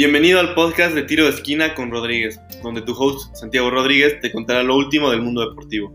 Bienvenido 0.00 0.40
al 0.40 0.54
podcast 0.54 0.94
de 0.94 1.02
Tiro 1.02 1.24
de 1.24 1.30
Esquina 1.32 1.74
con 1.74 1.90
Rodríguez, 1.90 2.40
donde 2.62 2.80
tu 2.80 2.94
host 2.94 3.36
Santiago 3.36 3.68
Rodríguez 3.68 4.18
te 4.22 4.32
contará 4.32 4.62
lo 4.62 4.74
último 4.74 5.10
del 5.10 5.20
mundo 5.20 5.46
deportivo. 5.46 5.92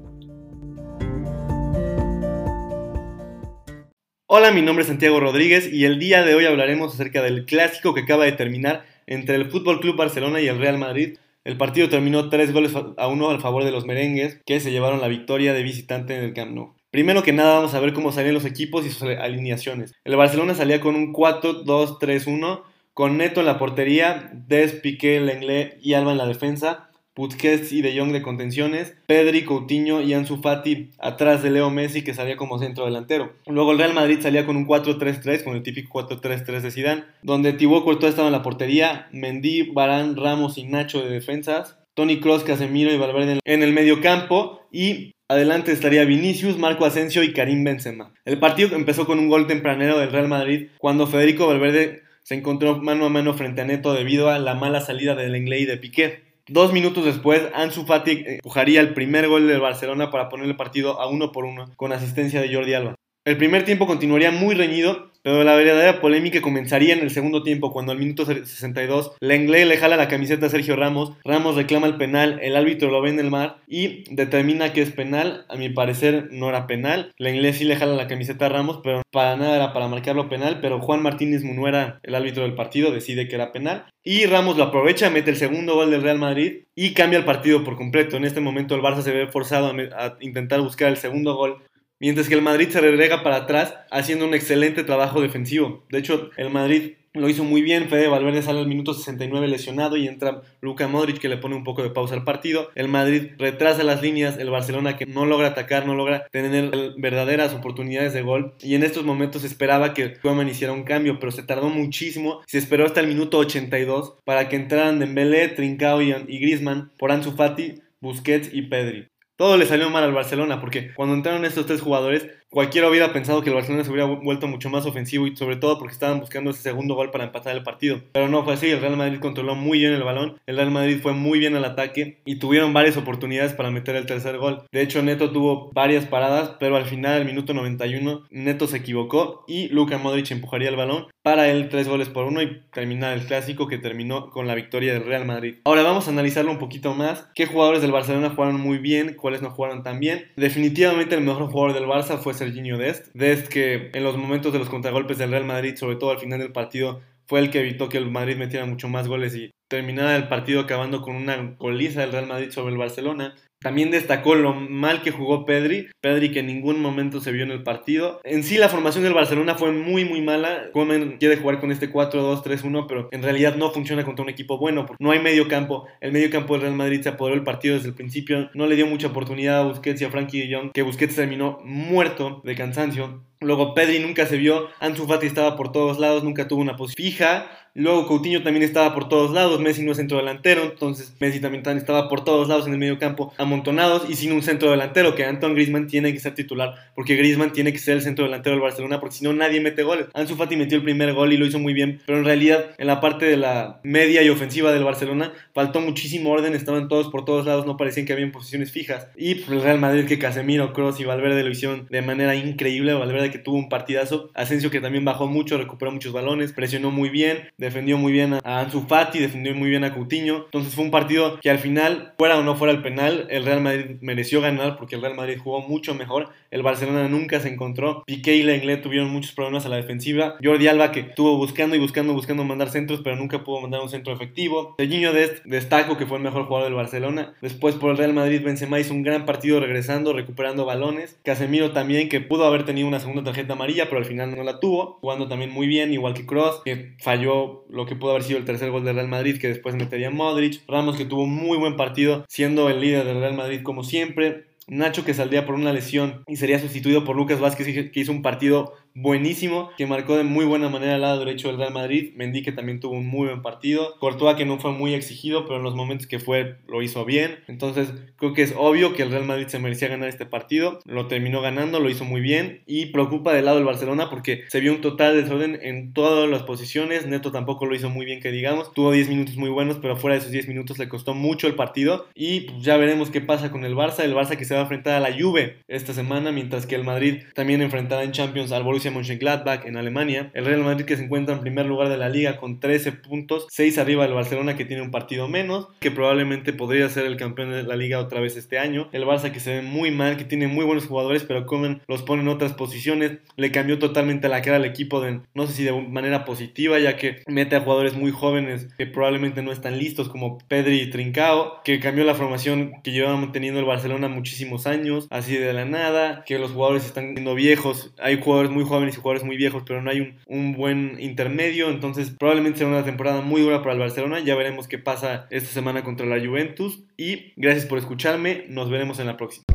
Hola, 4.28 4.52
mi 4.52 4.62
nombre 4.62 4.84
es 4.84 4.90
Santiago 4.90 5.20
Rodríguez 5.20 5.74
y 5.74 5.86
el 5.86 5.98
día 5.98 6.24
de 6.24 6.36
hoy 6.36 6.46
hablaremos 6.46 6.94
acerca 6.94 7.24
del 7.24 7.46
clásico 7.48 7.96
que 7.96 8.02
acaba 8.02 8.26
de 8.26 8.34
terminar 8.34 8.86
entre 9.08 9.34
el 9.34 9.50
Fútbol 9.50 9.80
Club 9.80 9.96
Barcelona 9.96 10.40
y 10.40 10.50
el 10.50 10.60
Real 10.60 10.78
Madrid. 10.78 11.18
El 11.44 11.58
partido 11.58 11.90
terminó 11.90 12.30
3 12.30 12.54
goles 12.54 12.74
a 12.76 13.08
1 13.08 13.30
al 13.32 13.42
favor 13.42 13.64
de 13.64 13.72
los 13.72 13.88
merengues, 13.88 14.40
que 14.46 14.60
se 14.60 14.70
llevaron 14.70 15.02
la 15.02 15.08
victoria 15.08 15.52
de 15.52 15.64
visitante 15.64 16.16
en 16.16 16.24
el 16.26 16.34
Camp 16.36 16.52
Nou. 16.52 16.76
Primero 16.92 17.24
que 17.24 17.34
nada 17.34 17.56
vamos 17.56 17.74
a 17.74 17.80
ver 17.80 17.94
cómo 17.94 18.12
salían 18.12 18.36
los 18.36 18.46
equipos 18.46 18.86
y 18.86 18.92
sus 18.92 19.02
alineaciones. 19.02 19.94
El 20.04 20.16
Barcelona 20.16 20.54
salía 20.54 20.80
con 20.80 20.94
un 20.94 21.12
4-2-3-1 21.12 22.75
con 22.96 23.18
Neto 23.18 23.42
en 23.42 23.46
la 23.46 23.60
portería, 23.60 24.32
Des, 24.34 24.72
Piqué, 24.72 25.20
Lenglet 25.20 25.78
y 25.82 25.94
Alba 25.94 26.14
en 26.14 26.18
la 26.18 26.26
defensa, 26.26 26.90
Busquets 27.14 27.74
y 27.74 27.82
De 27.82 27.98
Jong 27.98 28.14
de 28.14 28.22
contenciones, 28.22 28.96
Pedri, 29.06 29.44
Coutinho 29.44 30.02
y 30.02 30.14
Ansu 30.14 30.42
Fati 30.42 30.92
atrás 30.98 31.44
de 31.44 31.52
Leo 31.52 31.70
Messi 31.70 32.04
que 32.04 32.14
salía 32.14 32.38
como 32.38 32.58
centro 32.58 32.86
delantero. 32.86 33.34
Luego 33.48 33.74
el 33.74 33.80
Real 33.80 33.94
Madrid 33.94 34.20
salía 34.22 34.46
con 34.46 34.56
un 34.56 34.66
4-3-3, 34.66 35.44
con 35.44 35.56
el 35.58 35.64
típico 35.64 36.08
4-3-3 36.08 36.62
de 36.62 36.72
Zidane, 36.72 37.04
donde 37.22 37.52
Thibaut 37.52 37.84
Courtois 37.84 38.12
estaba 38.12 38.30
en 38.30 38.34
la 38.34 38.44
portería, 38.44 39.10
Mendy, 39.12 39.72
Barán, 39.72 40.16
Ramos 40.16 40.58
y 40.58 40.64
Nacho 40.64 41.04
de 41.04 41.10
defensas, 41.10 41.78
Tony 41.96 42.22
Kroos, 42.22 42.46
Casemiro 42.46 42.94
y 42.94 42.98
Valverde 42.98 43.40
en 43.44 43.62
el 43.62 43.74
medio 43.74 44.00
campo 44.00 44.62
y 44.72 45.12
Adelante 45.28 45.72
estaría 45.72 46.06
Vinicius, 46.06 46.60
Marco 46.60 46.86
Asensio 46.86 47.24
y 47.24 47.34
Karim 47.34 47.64
Benzema. 47.64 48.14
El 48.26 48.38
partido 48.38 48.76
empezó 48.76 49.08
con 49.08 49.18
un 49.18 49.28
gol 49.28 49.48
tempranero 49.48 49.98
del 49.98 50.12
Real 50.12 50.28
Madrid 50.28 50.68
cuando 50.78 51.08
Federico 51.08 51.48
Valverde 51.48 52.05
se 52.26 52.34
encontró 52.34 52.80
mano 52.80 53.06
a 53.06 53.10
mano 53.10 53.36
frente 53.36 53.62
a 53.62 53.66
Neto 53.66 53.94
debido 53.94 54.32
a 54.32 54.40
la 54.40 54.56
mala 54.56 54.82
salida 54.82 55.14
del 55.14 55.34
Lenglet 55.34 55.60
y 55.62 55.66
de 55.66 55.78
Piqué. 55.78 56.24
Dos 56.48 56.74
minutos 56.74 57.06
después, 57.06 57.44
Ansu 57.54 57.86
Fati 57.86 58.24
empujaría 58.26 58.82
el 58.82 58.96
primer 58.96 59.28
gol 59.28 59.48
del 59.48 59.60
Barcelona 59.60 60.10
para 60.10 60.28
poner 60.28 60.48
el 60.48 60.56
partido 60.56 61.00
a 61.00 61.08
uno 61.08 61.32
por 61.32 61.46
uno 61.46 61.72
con 61.76 61.94
asistencia 61.94 62.42
de 62.42 62.52
Jordi 62.52 62.74
Alba. 62.74 62.96
El 63.26 63.38
primer 63.38 63.64
tiempo 63.64 63.86
continuaría 63.86 64.32
muy 64.32 64.56
reñido, 64.56 65.12
pero 65.26 65.44
la 65.44 65.56
verdadera 65.56 66.02
polémica 66.02 66.40
comenzaría 66.40 66.94
en 66.94 67.00
el 67.00 67.10
segundo 67.10 67.42
tiempo, 67.42 67.74
cuando 67.74 67.92
al 67.92 67.98
minuto 67.98 68.28
62 68.28 69.14
Lenglet 69.22 69.66
le 69.68 69.78
jala 69.78 69.98
la 69.98 70.08
camiseta 70.08 70.46
a 70.46 70.50
Sergio 70.50 70.76
Ramos, 70.76 71.14
Ramos 71.24 71.56
reclama 71.56 71.88
el 71.88 71.98
penal, 71.98 72.38
el 72.44 72.56
árbitro 72.56 72.92
lo 72.92 73.02
ve 73.02 73.10
en 73.10 73.20
el 73.20 73.32
mar 73.32 73.58
y 73.68 74.04
determina 74.14 74.72
que 74.72 74.84
es 74.84 74.92
penal. 74.92 75.48
A 75.50 75.56
mi 75.56 75.70
parecer 75.70 76.28
no 76.30 76.50
era 76.50 76.68
penal. 76.68 77.12
Lenglet 77.18 77.56
sí 77.56 77.64
le 77.64 77.76
jala 77.76 77.96
la 77.96 78.08
camiseta 78.08 78.46
a 78.46 78.50
Ramos, 78.50 78.82
pero 78.84 79.02
para 79.12 79.36
nada 79.36 79.56
era 79.56 79.74
para 79.74 79.88
marcarlo 79.88 80.30
penal. 80.30 80.60
Pero 80.62 80.80
Juan 80.80 81.02
Martínez 81.02 81.44
Munuera, 81.44 82.00
el 82.04 82.14
árbitro 82.14 82.44
del 82.44 82.54
partido, 82.54 82.92
decide 82.92 83.28
que 83.28 83.34
era 83.34 83.52
penal. 83.52 83.86
Y 84.04 84.28
Ramos 84.28 84.58
lo 84.58 84.66
aprovecha, 84.66 85.10
mete 85.10 85.32
el 85.32 85.38
segundo 85.38 85.74
gol 85.74 85.90
del 85.90 86.04
Real 86.04 86.20
Madrid 86.20 86.66
y 86.76 86.94
cambia 86.94 87.18
el 87.18 87.26
partido 87.26 87.64
por 87.64 87.78
completo. 87.78 88.16
En 88.16 88.26
este 88.26 88.42
momento 88.42 88.76
el 88.76 88.82
Barça 88.82 89.02
se 89.02 89.12
ve 89.12 89.26
forzado 89.26 89.74
a 89.98 90.18
intentar 90.20 90.62
buscar 90.62 90.90
el 90.90 90.98
segundo 90.98 91.36
gol 91.36 91.64
mientras 92.00 92.28
que 92.28 92.36
el 92.36 92.42
Madrid 92.42 92.70
se 92.70 92.82
regrega 92.82 93.24
para 93.24 93.38
atrás 93.38 93.76
haciendo 93.92 94.26
un 94.26 94.34
excelente 94.34 94.84
trabajo 94.84 95.22
defensivo. 95.22 95.84
De 95.90 96.00
hecho, 96.00 96.30
el 96.38 96.50
Madrid 96.50 96.94
lo 97.16 97.30
hizo 97.30 97.44
muy 97.44 97.62
bien, 97.62 97.88
Fede 97.88 98.08
Valverde 98.08 98.42
sale 98.42 98.60
al 98.60 98.68
minuto 98.68 98.94
69 98.94 99.48
lesionado 99.48 99.96
y 99.96 100.08
entra 100.08 100.42
Luka 100.62 100.88
Modric 100.88 101.18
que 101.18 101.30
le 101.30 101.38
pone 101.38 101.56
un 101.56 101.64
poco 101.64 101.82
de 101.82 101.90
pausa 101.90 102.14
al 102.14 102.24
partido. 102.24 102.70
El 102.76 102.90
Madrid 102.90 103.32
retrasa 103.38 103.84
las 103.84 104.02
líneas, 104.02 104.38
el 104.38 104.50
Barcelona 104.50 104.98
que 104.98 105.06
no 105.06 105.26
logra 105.26 105.48
atacar, 105.48 105.86
no 105.86 105.96
logra 105.96 106.28
tener 106.32 106.72
verdaderas 106.98 107.54
oportunidades 107.54 108.14
de 108.14 108.22
gol. 108.22 108.54
Y 108.60 108.76
en 108.76 108.84
estos 108.84 109.06
momentos 109.06 109.44
esperaba 109.44 109.94
que 109.94 110.16
Koeman 110.16 110.50
hiciera 110.50 110.74
un 110.74 110.84
cambio, 110.84 111.20
pero 111.20 111.32
se 111.32 111.44
tardó 111.44 111.70
muchísimo. 111.70 112.42
Se 112.48 112.58
esperó 112.58 112.86
hasta 112.86 113.00
el 113.00 113.08
minuto 113.08 113.38
82 113.38 114.18
para 114.26 114.50
que 114.50 114.58
entraran 114.58 115.00
Dembélé, 115.00 115.48
Trincao 115.50 116.02
y, 116.02 116.12
Griezmann 116.12 116.92
por 116.98 117.12
Ansu 117.12 117.32
Fati, 117.32 117.76
Busquets 118.02 118.50
y 118.54 118.64
Pedri. 118.64 119.08
Todo 119.38 119.58
le 119.58 119.66
salió 119.66 119.90
mal 119.90 120.04
al 120.04 120.14
Barcelona 120.14 120.62
porque 120.62 120.94
cuando 120.94 121.14
entraron 121.14 121.44
estos 121.44 121.66
tres 121.66 121.82
jugadores 121.82 122.28
Cualquiera 122.56 122.88
hubiera 122.88 123.12
pensado 123.12 123.42
que 123.42 123.50
el 123.50 123.56
Barcelona 123.56 123.84
se 123.84 123.92
hubiera 123.92 124.06
vuelto 124.08 124.48
mucho 124.48 124.70
más 124.70 124.86
ofensivo 124.86 125.28
y 125.28 125.36
sobre 125.36 125.58
todo 125.58 125.78
porque 125.78 125.92
estaban 125.92 126.22
buscando 126.22 126.52
ese 126.52 126.62
segundo 126.62 126.96
gol 126.96 127.12
para 127.12 127.26
empatar 127.26 127.54
el 127.54 127.64
partido. 127.64 128.00
Pero 128.14 128.30
no 128.30 128.46
fue 128.46 128.54
así, 128.54 128.70
el 128.70 128.80
Real 128.80 128.96
Madrid 128.96 129.20
controló 129.20 129.56
muy 129.56 129.80
bien 129.80 129.92
el 129.92 130.04
balón, 130.04 130.40
el 130.46 130.56
Real 130.56 130.72
Madrid 130.72 131.02
fue 131.04 131.12
muy 131.12 131.38
bien 131.38 131.58
al 131.58 131.66
ataque 131.66 132.22
y 132.24 132.38
tuvieron 132.38 132.72
varias 132.72 132.96
oportunidades 132.96 133.52
para 133.52 133.72
meter 133.72 133.98
el 133.98 134.06
tercer 134.06 134.38
gol. 134.38 134.64
De 134.72 134.82
hecho, 134.82 135.04
Neto 135.04 135.32
tuvo 135.32 135.70
varias 135.74 136.06
paradas, 136.06 136.52
pero 136.58 136.78
al 136.78 136.86
final, 136.86 137.20
el 137.20 137.26
minuto 137.26 137.54
91, 137.54 138.24
Neto 138.30 138.68
se 138.68 138.78
equivocó 138.78 139.44
y 139.50 139.68
Luka 139.68 139.98
Modric 139.98 140.32
empujaría 140.32 140.70
el 140.70 140.78
balón 140.78 141.08
para 141.24 141.50
él 141.50 141.70
tres 141.70 141.90
goles 141.90 142.08
por 142.08 142.26
uno 142.26 142.42
y 142.42 142.62
terminar 142.72 143.12
el 143.18 143.26
clásico 143.26 143.68
que 143.68 143.80
terminó 143.80 144.30
con 144.30 144.46
la 144.46 144.54
victoria 144.56 144.94
del 144.94 145.06
Real 145.06 145.26
Madrid. 145.26 145.56
Ahora 145.66 145.82
vamos 145.82 146.08
a 146.08 146.12
analizarlo 146.12 146.52
un 146.52 146.60
poquito 146.60 146.94
más. 146.94 147.28
¿Qué 147.34 147.48
jugadores 147.48 147.82
del 147.82 147.92
Barcelona 147.92 148.30
jugaron 148.30 148.62
muy 148.62 148.78
bien? 148.78 149.16
¿Cuáles 149.16 149.42
no 149.42 149.50
jugaron 149.50 149.82
tan 149.82 150.00
bien? 150.00 150.28
Definitivamente 150.36 151.16
el 151.16 151.22
mejor 151.22 151.48
jugador 151.48 151.74
del 151.74 151.90
Barça 151.90 152.20
fue 152.20 152.36
Serginho 152.46 152.78
Dest. 152.78 153.08
Dest 153.14 153.48
que 153.48 153.90
en 153.94 154.04
los 154.04 154.18
momentos 154.18 154.54
de 154.54 154.60
los 154.60 154.70
contragolpes 154.70 155.18
del 155.18 155.32
Real 155.32 155.46
Madrid, 155.46 155.76
sobre 155.76 155.96
todo 155.96 156.12
al 156.12 156.20
final 156.20 156.40
del 156.40 156.52
partido, 156.52 157.02
fue 157.28 157.40
el 157.40 157.50
que 157.50 157.60
evitó 157.60 157.90
que 157.90 157.98
el 157.98 158.10
Madrid 158.10 158.38
metiera 158.38 158.66
mucho 158.66 158.88
más 158.88 159.08
goles 159.08 159.36
y 159.36 159.52
terminara 159.68 160.16
el 160.16 160.28
partido 160.28 160.62
acabando 160.62 161.02
con 161.02 161.16
una 161.16 161.56
goliza 161.58 162.02
del 162.02 162.12
Real 162.12 162.28
Madrid 162.28 162.52
sobre 162.52 162.72
el 162.72 162.78
Barcelona. 162.78 163.36
También 163.60 163.92
destacó 163.92 164.36
lo 164.36 164.54
mal 164.54 165.02
que 165.02 165.12
jugó 165.12 165.46
Pedri, 165.46 165.88
Pedri 166.02 166.32
que 166.32 166.40
en 166.40 166.48
ningún 166.48 166.82
momento 166.82 167.20
se 167.20 167.32
vio 167.32 167.44
en 167.44 167.52
el 167.52 167.64
partido. 167.64 168.20
En 168.24 168.44
sí 168.44 168.58
la 168.58 168.70
formación 168.70 169.04
del 169.04 169.14
Barcelona 169.14 169.56
fue 169.56 169.72
muy 169.72 170.06
muy 170.06 170.22
mala. 170.22 170.70
Comen 170.72 171.18
quiere 171.20 171.38
jugar 171.38 171.60
con 171.60 171.72
este 171.72 171.92
4-2-3-1, 171.92 172.86
pero 172.88 173.10
en 173.12 173.24
realidad 173.24 173.56
no 173.56 173.72
funciona 173.72 174.04
contra 174.04 174.24
un 174.24 174.30
equipo 174.30 174.58
bueno, 174.58 174.86
porque 174.86 175.04
no 175.04 175.12
hay 175.12 175.20
medio 175.20 175.48
campo. 175.48 175.88
El 176.00 176.12
medio 176.12 176.30
campo 176.30 176.54
del 176.54 176.64
Real 176.64 176.76
Madrid 176.76 177.02
se 177.02 177.10
apoderó 177.10 177.36
el 177.36 177.44
partido 177.44 177.76
desde 177.76 177.90
el 177.90 177.96
principio, 177.96 178.50
no 178.54 178.68
le 178.68 178.76
dio 178.76 178.88
mucha 178.88 179.08
oportunidad 179.08 179.62
a 179.62 179.64
Busquets 179.64 180.02
y 180.02 180.06
a 180.06 180.12
Frankie 180.12 180.48
de 180.48 180.56
Jong, 180.56 180.72
que 180.72 180.82
Busquets 180.82 181.16
terminó 181.16 181.60
muerto 181.64 182.42
de 182.44 182.56
cansancio. 182.56 183.24
Luego 183.46 183.74
Pedri 183.74 184.00
nunca 184.00 184.26
se 184.26 184.38
vio, 184.38 184.70
Ansu 184.80 185.06
Fati 185.06 185.28
estaba 185.28 185.56
por 185.56 185.72
todos 185.72 186.00
lados, 186.00 186.24
nunca 186.24 186.48
tuvo 186.48 186.62
una 186.62 186.76
posición 186.76 187.06
fija. 187.06 187.48
Luego 187.78 188.08
Coutinho 188.08 188.42
también 188.42 188.64
estaba 188.64 188.94
por 188.94 189.10
todos 189.10 189.32
lados, 189.32 189.60
Messi 189.60 189.84
no 189.84 189.92
es 189.92 189.98
centro 189.98 190.16
delantero, 190.16 190.64
entonces 190.64 191.14
Messi 191.20 191.42
también 191.42 191.62
estaba 191.76 192.08
por 192.08 192.24
todos 192.24 192.48
lados 192.48 192.68
en 192.68 192.72
el 192.72 192.80
medio 192.80 192.98
campo 192.98 193.34
amontonados 193.38 194.10
y 194.10 194.16
sin 194.16 194.32
un 194.32 194.42
centro 194.44 194.72
delantero, 194.72 195.14
que 195.14 195.26
Anton 195.26 195.56
Griezmann 195.56 195.88
tiene 195.88 196.14
que 196.14 196.22
ser 196.22 196.34
titular, 196.36 196.74
porque 196.96 197.18
Griezmann 197.18 197.52
tiene 197.52 197.74
que 197.74 197.80
ser 197.80 197.98
el 197.98 198.02
centro 198.02 198.24
delantero 198.24 198.56
del 198.56 198.64
Barcelona, 198.64 199.02
porque 199.02 199.18
si 199.18 199.26
no 199.26 199.34
nadie 199.34 199.60
mete 199.60 199.84
goles. 199.84 200.08
Ansu 200.14 200.38
Fati 200.38 200.56
metió 200.56 200.78
el 200.78 200.86
primer 200.86 201.12
gol 201.12 201.34
y 201.34 201.38
lo 201.38 201.46
hizo 201.46 201.60
muy 201.60 201.74
bien, 201.74 202.02
pero 202.06 202.18
en 202.18 202.24
realidad 202.24 202.66
en 202.78 202.88
la 202.88 203.02
parte 203.02 203.26
de 203.26 203.36
la 203.36 203.82
media 203.84 204.24
y 204.24 204.30
ofensiva 204.30 204.72
del 204.72 204.86
Barcelona 204.86 205.34
faltó 205.54 205.82
muchísimo 205.82 206.32
orden, 206.32 206.56
estaban 206.56 206.88
todos 206.88 207.10
por 207.10 207.26
todos 207.26 207.46
lados, 207.46 207.66
no 207.66 207.76
parecían 207.76 208.06
que 208.06 208.14
habían 208.14 208.32
posiciones 208.32 208.72
fijas. 208.72 209.10
Y 209.18 209.36
pues, 209.36 209.50
el 209.50 209.62
Real 209.62 209.80
Madrid 209.80 210.06
que 210.06 210.18
Casemiro, 210.18 210.72
Kroos 210.72 211.02
y 211.02 211.04
Valverde 211.04 211.44
lo 211.44 211.50
hicieron 211.50 211.88
de 211.90 212.02
manera 212.02 212.36
increíble, 212.36 212.94
Valverde 212.94 213.32
que 213.36 213.44
tuvo 213.44 213.58
un 213.58 213.70
partidazo, 213.70 214.30
Asensio 214.34 214.72
que 214.72 214.80
también 214.80 215.04
bajó 215.04 215.28
mucho, 215.28 215.58
recuperó 215.58 215.92
muchos 215.92 216.14
balones, 216.14 216.54
presionó 216.54 216.90
muy 216.90 217.10
bien, 217.10 217.50
defendió 217.58 217.98
muy 217.98 218.14
bien 218.14 218.36
a 218.36 218.60
Ansu 218.60 218.82
Fati, 218.88 219.20
defendió 219.20 219.54
muy 219.54 219.70
bien 219.70 219.84
a 219.84 219.94
Coutinho. 219.94 220.46
Entonces 220.46 220.74
fue 220.74 220.86
un 220.86 220.92
partido 220.92 221.40
que 221.42 221.50
al 221.50 221.60
final, 221.60 222.14
fuera 222.18 222.38
o 222.38 222.44
no 222.44 222.56
fuera 222.56 222.74
el 222.74 222.82
penal, 222.82 223.28
el 223.30 223.46
Real 223.46 223.62
Madrid 223.62 223.98
mereció 224.00 224.40
ganar 224.40 224.78
porque 224.78 224.96
el 224.96 225.02
Real 225.02 225.16
Madrid 225.16 225.38
jugó 225.38 225.62
mucho 225.62 225.94
mejor. 225.96 226.30
El 226.50 226.64
Barcelona 226.64 227.10
nunca 227.10 227.42
se 227.42 227.50
encontró. 227.50 228.04
Piqué 228.06 228.36
y 228.36 228.44
Lenglet 228.44 228.82
tuvieron 228.82 229.10
muchos 229.10 229.34
problemas 229.34 229.66
a 229.66 229.70
la 229.70 229.76
defensiva. 229.76 230.36
Jordi 230.42 230.68
Alba 230.68 230.94
que 230.94 231.02
estuvo 231.02 231.36
buscando 231.38 231.76
y 231.76 231.80
buscando, 231.80 232.14
buscando 232.14 232.46
mandar 232.46 232.70
centros, 232.70 233.02
pero 233.04 233.18
nunca 233.18 233.44
pudo 233.44 233.60
mandar 233.60 233.82
un 233.82 233.90
centro 233.90 234.14
efectivo. 234.14 234.76
Serginho 234.78 235.12
Dest 235.12 235.44
destaco 235.44 235.98
que 235.98 236.06
fue 236.06 236.18
el 236.18 236.24
mejor 236.24 236.46
jugador 236.46 236.70
del 236.70 236.76
Barcelona. 236.76 237.34
Después 237.42 237.76
por 237.76 237.92
el 237.92 237.98
Real 237.98 238.14
Madrid 238.14 238.42
Benzema 238.44 238.80
hizo 238.80 238.94
un 238.94 239.04
gran 239.04 239.26
partido 239.26 239.60
regresando, 239.60 240.14
recuperando 240.14 240.66
balones. 240.66 241.20
Casemiro 241.24 241.72
también 241.72 242.08
que 242.08 242.22
pudo 242.22 242.46
haber 242.46 242.64
tenido 242.64 242.88
una 242.88 243.00
segunda 243.00 243.15
tarjeta 243.24 243.54
amarilla, 243.54 243.86
pero 243.86 243.98
al 243.98 244.06
final 244.06 244.36
no 244.36 244.44
la 244.44 244.60
tuvo, 244.60 244.98
jugando 245.02 245.28
también 245.28 245.52
muy 245.52 245.68
bien, 245.68 245.94
igual 245.94 246.14
que 246.14 246.26
Cross, 246.26 246.62
que 246.64 246.96
falló 247.00 247.66
lo 247.70 247.86
que 247.86 247.96
pudo 247.96 248.12
haber 248.12 248.24
sido 248.24 248.40
el 248.40 248.46
tercer 248.46 248.72
gol 248.72 248.84
del 248.84 248.96
Real 248.96 249.08
Madrid, 249.08 249.40
que 249.40 249.48
después 249.48 249.76
metería 249.76 250.10
Modric. 250.10 250.62
Ramos 250.68 250.98
que 250.98 251.06
tuvo 251.06 251.24
un 251.24 251.36
muy 251.36 251.58
buen 251.58 251.76
partido, 251.76 252.26
siendo 252.28 252.70
el 252.70 252.82
líder 252.82 253.06
del 253.06 253.20
Real 253.20 253.36
Madrid 253.36 253.62
como 253.64 253.84
siempre. 253.84 254.46
Nacho 254.68 255.06
que 255.06 255.14
saldría 255.14 255.46
por 255.46 255.54
una 255.54 255.74
lesión 255.74 256.24
y 256.28 256.38
sería 256.38 256.58
sustituido 256.58 257.06
por 257.06 257.16
Lucas 257.16 257.40
Vázquez 257.40 257.92
que 257.92 258.00
hizo 258.00 258.12
un 258.12 258.24
partido 258.24 258.74
buenísimo, 258.96 259.70
que 259.78 259.86
marcó 259.86 260.16
de 260.16 260.24
muy 260.24 260.46
buena 260.46 260.70
manera 260.70 260.96
al 260.96 261.02
lado 261.02 261.20
derecho 261.20 261.50
del 261.50 261.58
Real 261.58 261.74
Madrid. 261.74 262.14
Mendy 262.16 262.42
que 262.42 262.54
también 262.54 262.80
tuvo 262.80 262.96
un 262.96 263.06
muy 263.06 263.28
buen 263.28 263.42
partido. 263.42 263.96
Courtois 264.00 264.38
que 264.38 264.46
no 264.46 264.58
fue 264.58 264.72
muy 264.72 264.94
exigido, 264.94 265.46
pero 265.46 265.58
en 265.58 265.64
los 265.64 265.76
momentos 265.76 266.08
que 266.08 266.20
fue 266.20 266.56
lo 266.68 266.82
hizo 266.82 267.04
bien. 267.06 267.40
Entonces 267.48 267.94
creo 268.18 268.34
que 268.34 268.42
es 268.42 268.54
obvio 268.58 268.94
que 268.94 269.04
el 269.04 269.12
Real 269.12 269.26
Madrid 269.26 269.48
se 269.48 269.60
merecía 269.60 269.90
ganar 269.90 270.08
este 270.08 270.26
partido. 270.26 270.80
Lo 270.86 271.08
terminó 271.08 271.42
ganando, 271.42 271.80
lo 271.80 271.90
hizo 271.90 272.06
muy 272.06 272.22
bien. 272.22 272.62
Y 272.66 272.88
preocupa 272.88 273.34
del 273.34 273.46
lado 273.46 273.58
del 273.58 273.66
Barcelona 273.66 274.10
porque 274.10 274.44
se 274.48 274.62
vio 274.62 274.72
un 274.72 274.82
total 274.82 275.22
desorden 275.22 275.60
en 275.62 275.94
todas 275.94 276.30
las 276.30 276.44
posiciones. 276.44 277.06
Neto 277.06 277.32
tampoco 277.32 277.66
lo 277.66 277.76
hizo 277.76 277.90
muy 277.90 278.06
bien 278.06 278.22
que 278.22 278.32
digamos. 278.32 278.72
Tuvo 278.74 278.94
10 278.94 279.10
minutos 279.10 279.36
muy 279.36 279.50
buenos, 279.50 279.78
pero 279.82 279.98
fuera 279.98 280.16
de 280.16 280.22
esos 280.22 280.32
10 280.32 280.48
minutos 280.48 280.80
le 280.80 280.88
costó 280.88 281.14
mucho 281.14 281.48
el 281.48 281.56
partido. 281.56 282.08
Y 282.16 282.42
pues, 282.42 282.64
ya 282.64 282.78
veremos 282.78 283.12
qué 283.12 283.20
pasa 283.20 283.52
con 283.52 283.66
el 283.66 283.76
Barça. 283.76 284.04
El 284.04 284.16
Barça 284.16 284.38
que 284.38 284.46
se 284.46 284.54
va 284.54 284.62
a 284.62 284.64
enfrentar 284.64 284.94
a 284.94 285.00
la 285.02 285.14
Juve 285.18 285.58
esta 285.68 285.94
semana, 285.94 286.32
mientras 286.32 286.66
que 286.66 286.76
el 286.76 286.86
Madrid 286.86 287.24
también 287.34 287.62
enfrentará 287.62 288.04
en 288.04 288.14
Champions 288.14 288.54
al 288.54 288.64
Borussia 288.64 288.85
Borussia 288.86 288.92
Mönchengladbach 288.92 289.66
en 289.66 289.78
Alemania. 289.78 290.32
El 290.34 290.46
Real 290.46 290.64
Madrid 290.64 290.86
que 290.86 290.98
se 290.98 291.04
encuentra 291.04 291.36
en 291.36 291.42
primer 291.42 291.66
lugar 291.66 291.90
de 291.90 291.98
la 291.98 292.10
liga 292.10 292.38
con 292.38 292.60
13 292.60 292.92
puntos, 292.92 293.48
6 293.50 293.78
arriba 293.78 294.04
del 294.04 294.14
Barcelona 294.14 294.56
que 294.56 294.66
tiene 294.66 294.84
un 294.84 294.92
partido 294.92 295.28
menos, 295.28 295.68
que 295.80 295.92
probablemente 295.92 296.54
podría 296.54 296.90
ser 296.90 297.06
el 297.06 297.18
campeón 297.18 297.52
de 297.52 297.64
la 297.64 297.76
liga 297.76 298.00
otra 298.00 298.20
vez 298.20 298.38
este 298.38 298.60
año. 298.60 298.90
El 298.92 299.04
Barça 299.04 299.32
que 299.32 299.40
se 299.40 299.56
ve 299.56 299.62
muy 299.62 299.92
mal, 299.92 300.18
que 300.18 300.24
tiene 300.24 300.48
muy 300.48 300.66
buenos 300.66 300.86
jugadores, 300.86 301.24
pero 301.24 301.46
los 301.88 302.04
pone 302.04 302.22
en 302.22 302.28
otras 302.28 302.54
posiciones. 302.54 303.20
Le 303.38 303.52
cambió 303.52 303.80
totalmente 303.80 304.30
la 304.30 304.42
cara 304.42 304.58
al 304.58 304.66
equipo 304.66 305.02
de, 305.02 305.22
no 305.34 305.48
sé 305.48 305.54
si 305.54 305.64
de 305.64 305.72
manera 305.72 306.26
positiva, 306.26 306.80
ya 306.80 306.98
que 306.98 307.22
mete 307.28 307.56
a 307.56 307.62
jugadores 307.62 307.96
muy 307.96 308.12
jóvenes 308.12 308.68
que 308.78 308.86
probablemente 308.86 309.42
no 309.42 309.52
están 309.52 309.78
listos, 309.78 310.10
como 310.10 310.38
Pedri 310.48 310.82
y 310.82 310.90
Trincao, 310.90 311.62
que 311.64 311.80
cambió 311.80 312.04
la 312.04 312.16
formación 312.16 312.74
que 312.84 312.92
llevaba 312.92 313.32
teniendo 313.32 313.60
el 313.60 313.66
Barcelona 313.66 314.08
muchísimos 314.08 314.68
años, 314.68 315.08
así 315.10 315.38
de 315.38 315.54
la 315.54 315.66
nada, 315.66 316.24
que 316.26 316.40
los 316.40 316.52
jugadores 316.52 316.86
están 316.86 317.14
siendo 317.14 317.36
viejos. 317.36 317.94
Hay 318.00 318.20
jugadores 318.20 318.52
muy 318.52 318.64
jóvenes 318.64 318.75
jóvenes 318.76 318.96
y 318.96 319.02
jugadores 319.02 319.24
muy 319.24 319.38
viejos, 319.38 319.64
pero 319.66 319.82
no 319.82 319.90
hay 319.90 320.16
un, 320.28 320.54
buen 320.54 320.98
intermedio. 321.00 321.70
Entonces, 321.70 322.12
probablemente 322.12 322.60
será 322.60 322.70
una 322.70 322.84
temporada 322.84 323.22
muy 323.22 323.42
dura 323.42 323.62
para 323.62 323.74
el 323.74 323.80
Barcelona. 323.80 324.20
Ya 324.20 324.36
veremos 324.36 324.68
qué 324.68 324.78
pasa 324.78 325.28
esta 325.30 325.50
semana 325.50 325.84
contra 325.84 326.06
la 326.06 326.24
Juventus. 326.24 326.84
Y 326.98 327.34
gracias 327.36 327.66
por 327.66 327.78
escucharme. 327.78 328.46
Nos 328.50 328.70
veremos 328.70 329.00
en 329.00 329.08
la 329.08 329.18
próxima. 329.18 329.46